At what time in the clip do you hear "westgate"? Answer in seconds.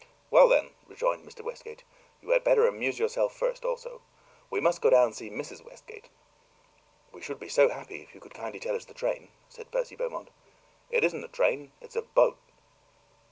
1.43-1.83, 5.63-6.09